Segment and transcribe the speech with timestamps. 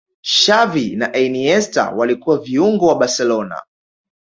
[0.45, 3.61] Xavi na Iniesta walikuwa viungo wa barcelona